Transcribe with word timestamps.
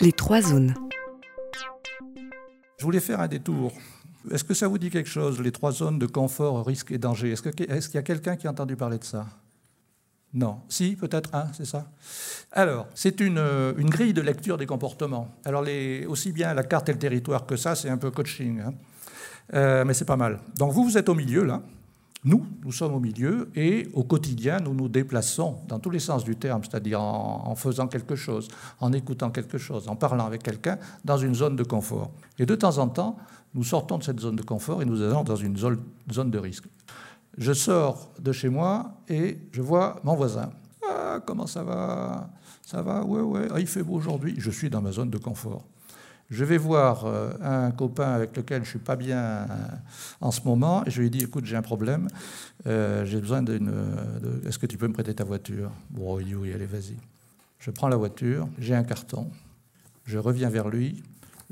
Les 0.00 0.12
trois 0.12 0.42
zones. 0.42 0.74
Je 2.78 2.84
voulais 2.84 3.00
faire 3.00 3.20
un 3.20 3.28
détour. 3.28 3.72
Est-ce 4.30 4.44
que 4.44 4.54
ça 4.54 4.68
vous 4.68 4.78
dit 4.78 4.90
quelque 4.90 5.08
chose, 5.08 5.40
les 5.40 5.52
trois 5.52 5.72
zones 5.72 5.98
de 5.98 6.06
confort, 6.06 6.66
risque 6.66 6.92
et 6.92 6.98
danger? 6.98 7.32
Est-ce 7.32 7.42
qu'il 7.88 7.94
y 7.94 7.98
a 7.98 8.02
quelqu'un 8.02 8.36
qui 8.36 8.46
a 8.46 8.50
entendu 8.50 8.76
parler 8.76 8.98
de 8.98 9.04
ça? 9.04 9.26
Non. 10.32 10.60
Si, 10.68 10.96
peut-être 10.96 11.30
c'est 11.52 11.64
ça 11.64 11.86
Alors, 12.50 12.88
c'est 12.94 13.20
une, 13.20 13.38
une, 13.78 13.88
grille 13.88 14.12
de 14.12 14.20
lecture 14.20 14.58
des 14.58 14.66
comportements. 14.66 15.28
Alors, 15.44 15.62
les, 15.62 16.06
aussi 16.06 16.32
bien 16.32 16.52
la 16.54 16.64
carte 16.64 16.88
et 16.88 16.92
le 16.92 16.98
territoire 16.98 17.46
que 17.46 17.56
ça, 17.56 17.76
c'est 17.76 17.88
un 17.88 17.98
peu 17.98 18.10
coaching. 18.10 18.60
Hein. 18.60 18.74
Euh, 19.54 19.84
mais 19.84 19.94
c'est 19.94 20.04
pas 20.04 20.16
mal. 20.16 20.40
Donc, 20.56 20.72
vous, 20.72 20.84
vous 20.84 20.98
êtes 20.98 21.08
au 21.08 21.14
milieu, 21.14 21.44
là. 21.44 21.62
Nous, 22.24 22.46
nous 22.64 22.72
sommes 22.72 22.94
au 22.94 23.00
milieu 23.00 23.50
et 23.54 23.86
au 23.92 24.02
quotidien, 24.02 24.58
nous 24.58 24.72
nous 24.72 24.88
déplaçons 24.88 25.58
dans 25.68 25.78
tous 25.78 25.90
les 25.90 25.98
sens 25.98 26.24
du 26.24 26.36
terme, 26.36 26.62
c'est-à-dire 26.64 27.02
en, 27.02 27.54
faisant 27.54 27.86
quelque 27.86 28.16
chose, 28.16 28.48
en 28.80 28.94
écoutant 28.94 29.30
quelque 29.30 29.58
chose, 29.58 29.88
en 29.88 29.96
parlant 29.96 30.24
avec 30.24 30.42
quelqu'un 30.42 30.78
dans 31.04 31.18
une 31.18 31.34
zone 31.34 31.54
de 31.54 31.64
confort. 31.64 32.12
Et 32.38 32.46
de 32.46 32.54
temps 32.54 32.78
en 32.78 32.88
temps, 32.88 33.18
nous 33.54 33.62
sortons 33.62 33.98
de 33.98 34.04
cette 34.04 34.20
zone 34.20 34.36
de 34.36 34.42
confort 34.42 34.80
et 34.80 34.86
nous 34.86 35.02
allons 35.02 35.22
dans 35.22 35.36
une 35.36 35.56
zone 35.56 36.30
de 36.30 36.38
risque. 36.38 36.64
Je 37.36 37.52
sors 37.52 38.10
de 38.18 38.32
chez 38.32 38.48
moi 38.48 38.92
et 39.08 39.38
je 39.52 39.60
vois 39.60 40.00
mon 40.02 40.14
voisin. 40.14 40.50
Ah, 40.88 41.20
comment 41.26 41.46
ça 41.46 41.62
va? 41.62 42.30
Ça 42.62 42.80
va? 42.80 43.04
Ouais, 43.04 43.20
ouais. 43.20 43.48
Ah, 43.52 43.60
il 43.60 43.66
fait 43.66 43.82
beau 43.82 43.94
aujourd'hui. 43.94 44.34
Je 44.38 44.50
suis 44.50 44.70
dans 44.70 44.80
ma 44.80 44.92
zone 44.92 45.10
de 45.10 45.18
confort. 45.18 45.64
Je 46.30 46.44
vais 46.44 46.56
voir 46.56 47.04
euh, 47.04 47.32
un 47.42 47.70
copain 47.70 48.12
avec 48.12 48.36
lequel 48.36 48.62
je 48.62 48.68
ne 48.68 48.70
suis 48.70 48.78
pas 48.78 48.96
bien 48.96 49.18
euh, 49.18 49.46
en 50.20 50.30
ce 50.30 50.40
moment 50.42 50.84
et 50.86 50.90
je 50.90 51.00
lui 51.02 51.10
dis 51.10 51.20
écoute, 51.20 51.44
j'ai 51.44 51.56
un 51.56 51.62
problème, 51.62 52.08
euh, 52.66 53.04
j'ai 53.04 53.20
besoin 53.20 53.42
d'une. 53.42 53.72
Est-ce 54.46 54.58
que 54.58 54.66
tu 54.66 54.78
peux 54.78 54.88
me 54.88 54.94
prêter 54.94 55.14
ta 55.14 55.24
voiture? 55.24 55.70
Bon, 55.90 56.16
oui, 56.16 56.34
oui, 56.34 56.52
allez, 56.52 56.66
vas-y. 56.66 56.96
Je 57.58 57.70
prends 57.70 57.88
la 57.88 57.96
voiture, 57.96 58.48
j'ai 58.58 58.74
un 58.74 58.84
carton, 58.84 59.30
je 60.06 60.18
reviens 60.18 60.48
vers 60.48 60.68
lui, 60.68 61.02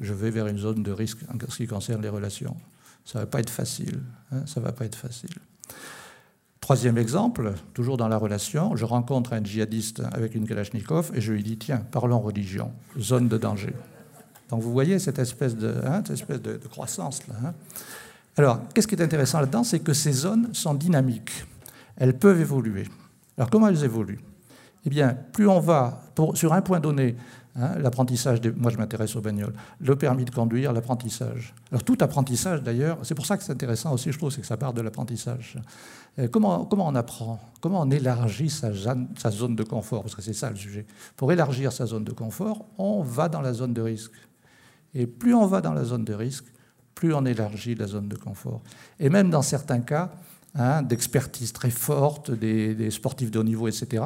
je 0.00 0.14
vais 0.14 0.30
vers 0.30 0.46
une 0.46 0.58
zone 0.58 0.82
de 0.82 0.92
risque 0.92 1.20
en 1.28 1.38
ce 1.50 1.56
qui 1.56 1.66
concerne 1.66 2.02
les 2.02 2.08
relations. 2.08 2.56
Ça 3.04 3.18
ne 3.18 3.24
va 3.24 3.30
pas 3.30 3.40
être 3.40 3.50
facile. 3.50 4.00
Hein, 4.30 4.44
ça 4.46 4.60
va 4.60 4.72
pas 4.72 4.84
être 4.84 4.96
facile. 4.96 5.30
Troisième 6.60 6.96
exemple, 6.96 7.54
toujours 7.74 7.96
dans 7.96 8.06
la 8.08 8.16
relation, 8.16 8.76
je 8.76 8.84
rencontre 8.84 9.32
un 9.32 9.42
djihadiste 9.42 10.00
avec 10.12 10.36
une 10.36 10.46
Kalachnikov 10.46 11.10
et 11.12 11.20
je 11.20 11.32
lui 11.32 11.42
dis 11.42 11.58
tiens, 11.58 11.84
parlons 11.90 12.20
religion, 12.20 12.72
zone 12.98 13.28
de 13.28 13.36
danger. 13.36 13.74
Donc 14.52 14.60
vous 14.60 14.70
voyez 14.70 14.98
cette 14.98 15.18
espèce 15.18 15.56
de, 15.56 15.74
hein, 15.82 16.02
espèce 16.12 16.42
de, 16.42 16.58
croissance 16.70 17.26
là. 17.26 17.34
Hein. 17.42 17.54
Alors, 18.36 18.60
qu'est-ce 18.74 18.86
qui 18.86 18.94
est 18.94 19.02
intéressant 19.02 19.40
là-dedans, 19.40 19.64
c'est 19.64 19.80
que 19.80 19.94
ces 19.94 20.12
zones 20.12 20.52
sont 20.52 20.74
dynamiques. 20.74 21.46
Elles 21.96 22.18
peuvent 22.18 22.38
évoluer. 22.38 22.84
Alors 23.38 23.48
comment 23.48 23.68
elles 23.68 23.82
évoluent? 23.82 24.20
Eh 24.84 24.90
bien, 24.90 25.16
plus 25.32 25.48
on 25.48 25.58
va 25.58 26.02
sur 26.34 26.52
un 26.52 26.60
point 26.60 26.80
donné, 26.80 27.16
hein, 27.56 27.78
l'apprentissage, 27.78 28.40
moi 28.56 28.70
je 28.70 28.76
m'intéresse 28.76 29.16
aux 29.16 29.22
bagnoles, 29.22 29.54
le 29.80 29.96
permis 29.96 30.26
de 30.26 30.30
conduire, 30.30 30.74
l'apprentissage. 30.74 31.54
Alors 31.70 31.82
tout 31.82 31.96
apprentissage 32.00 32.62
d'ailleurs, 32.62 32.98
c'est 33.04 33.14
pour 33.14 33.24
ça 33.24 33.38
que 33.38 33.44
c'est 33.44 33.52
intéressant 33.52 33.94
aussi, 33.94 34.12
je 34.12 34.18
trouve, 34.18 34.30
c'est 34.30 34.42
que 34.42 34.46
ça 34.46 34.58
part 34.58 34.74
de 34.74 34.82
l'apprentissage. 34.82 35.56
Euh, 36.18 36.28
comment, 36.28 36.66
comment 36.66 36.88
on 36.88 36.94
apprend? 36.94 37.40
Comment 37.62 37.80
on 37.80 37.90
élargit 37.90 38.50
sa 38.50 38.70
zone 38.70 39.56
de 39.56 39.62
confort? 39.62 40.02
Parce 40.02 40.14
que 40.14 40.20
c'est 40.20 40.34
ça 40.34 40.50
le 40.50 40.56
sujet. 40.56 40.84
Pour 41.16 41.32
élargir 41.32 41.72
sa 41.72 41.86
zone 41.86 42.04
de 42.04 42.12
confort, 42.12 42.66
on 42.76 43.00
va 43.00 43.30
dans 43.30 43.40
la 43.40 43.54
zone 43.54 43.72
de 43.72 43.80
risque. 43.80 44.12
Et 44.94 45.06
plus 45.06 45.34
on 45.34 45.46
va 45.46 45.60
dans 45.60 45.72
la 45.72 45.84
zone 45.84 46.04
de 46.04 46.14
risque, 46.14 46.44
plus 46.94 47.14
on 47.14 47.24
élargit 47.24 47.74
la 47.74 47.86
zone 47.86 48.08
de 48.08 48.16
confort. 48.16 48.62
Et 48.98 49.08
même 49.08 49.30
dans 49.30 49.42
certains 49.42 49.80
cas 49.80 50.12
hein, 50.54 50.82
d'expertise 50.82 51.52
très 51.52 51.70
forte, 51.70 52.30
des, 52.30 52.90
sportifs 52.90 53.30
de 53.30 53.38
haut 53.38 53.44
niveau, 53.44 53.68
etc., 53.68 54.04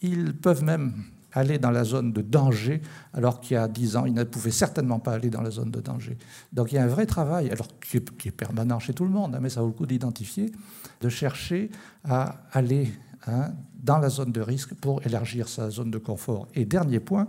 ils 0.00 0.34
peuvent 0.34 0.64
même 0.64 1.04
aller 1.32 1.58
dans 1.58 1.70
la 1.70 1.84
zone 1.84 2.12
de 2.12 2.22
danger, 2.22 2.82
alors 3.14 3.40
qu'il 3.40 3.54
y 3.54 3.58
a 3.58 3.68
10 3.68 3.96
ans, 3.96 4.06
ils 4.06 4.14
ne 4.14 4.24
pouvaient 4.24 4.50
certainement 4.50 4.98
pas 4.98 5.12
aller 5.12 5.30
dans 5.30 5.42
la 5.42 5.50
zone 5.50 5.70
de 5.70 5.80
danger. 5.80 6.16
Donc 6.52 6.72
il 6.72 6.76
y 6.76 6.78
a 6.78 6.84
un 6.84 6.88
vrai 6.88 7.06
travail, 7.06 7.50
alors 7.50 7.68
qui 7.80 7.96
est, 7.96 8.30
permanent 8.30 8.78
chez 8.78 8.94
tout 8.94 9.04
le 9.04 9.10
monde, 9.10 9.34
hein, 9.34 9.38
mais 9.40 9.48
ça 9.48 9.60
vaut 9.60 9.68
le 9.68 9.72
coup 9.72 9.86
d'identifier, 9.86 10.52
de 11.00 11.08
chercher 11.08 11.70
à 12.04 12.42
aller 12.52 12.92
hein, 13.26 13.52
dans 13.82 13.98
la 13.98 14.08
zone 14.08 14.32
de 14.32 14.40
risque 14.40 14.74
pour 14.74 15.04
élargir 15.06 15.48
sa 15.48 15.70
zone 15.70 15.90
de 15.90 15.98
confort. 15.98 16.48
Et 16.54 16.64
dernier 16.64 17.00
point, 17.00 17.28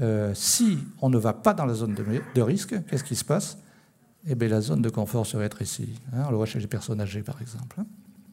euh, 0.00 0.32
si 0.34 0.78
on 1.00 1.08
ne 1.08 1.18
va 1.18 1.32
pas 1.32 1.54
dans 1.54 1.66
la 1.66 1.74
zone 1.74 1.94
de, 1.94 2.42
risque, 2.42 2.74
qu'est-ce 2.88 3.04
qui 3.04 3.16
se 3.16 3.24
passe? 3.24 3.58
Eh 4.26 4.34
bien, 4.34 4.48
la 4.48 4.60
zone 4.60 4.80
de 4.80 4.88
confort 4.88 5.26
se 5.26 5.36
rétrécit. 5.36 6.00
Hein, 6.12 6.24
on 6.26 6.30
le 6.30 6.36
voit 6.36 6.46
chez 6.46 6.58
les 6.58 6.66
personnes 6.66 7.00
âgées, 7.00 7.22
par 7.22 7.40
exemple. 7.42 7.82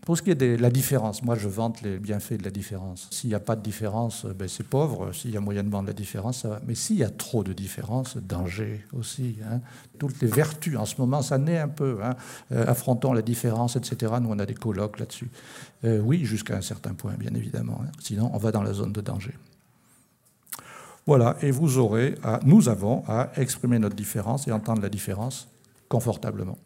Hein. 0.01 0.05
Pour 0.05 0.17
ce 0.17 0.21
qui 0.21 0.31
est 0.31 0.35
de 0.35 0.55
la 0.59 0.69
différence, 0.69 1.23
moi 1.23 1.35
je 1.35 1.47
vante 1.47 1.81
les 1.81 1.99
bienfaits 1.99 2.33
de 2.33 2.43
la 2.43 2.51
différence. 2.51 3.07
S'il 3.11 3.29
n'y 3.29 3.35
a 3.35 3.39
pas 3.39 3.55
de 3.55 3.61
différence, 3.61 4.25
ben, 4.25 4.47
c'est 4.47 4.67
pauvre. 4.67 5.11
S'il 5.13 5.31
y 5.31 5.37
a 5.37 5.39
moyennement 5.39 5.81
de 5.81 5.87
la 5.87 5.93
différence, 5.93 6.39
ça 6.39 6.49
va. 6.49 6.61
Mais 6.65 6.75
s'il 6.75 6.97
y 6.97 7.03
a 7.03 7.09
trop 7.09 7.43
de 7.43 7.53
différence, 7.53 8.17
danger 8.17 8.85
aussi. 8.93 9.37
Hein. 9.45 9.61
Toutes 9.99 10.21
les 10.21 10.27
vertus 10.27 10.77
en 10.77 10.85
ce 10.85 10.95
moment, 10.99 11.21
ça 11.21 11.37
naît 11.37 11.59
un 11.59 11.67
peu. 11.67 11.99
Euh, 12.51 12.65
affrontons 12.67 13.13
la 13.13 13.21
différence, 13.21 13.75
etc. 13.75 14.13
Nous, 14.21 14.29
on 14.29 14.39
a 14.39 14.45
des 14.45 14.53
colloques 14.53 14.99
là-dessus. 14.99 15.29
Euh, 15.83 15.99
oui, 15.99 16.25
jusqu'à 16.25 16.57
un 16.57 16.61
certain 16.61 16.93
point, 16.93 17.13
bien 17.13 17.33
évidemment. 17.33 17.81
Sinon, 17.99 18.31
on 18.33 18.37
va 18.37 18.51
dans 18.51 18.63
la 18.63 18.73
zone 18.73 18.93
de 18.93 19.01
danger. 19.01 19.33
Voilà, 21.07 21.35
et 21.41 21.49
vous 21.49 21.79
aurez 21.79 22.15
nous 22.43 22.69
avons 22.69 23.03
à 23.07 23.31
exprimer 23.35 23.79
notre 23.79 23.95
différence 23.95 24.47
et 24.47 24.51
entendre 24.51 24.83
la 24.83 24.89
différence 24.89 25.47
confortablement. 25.89 26.57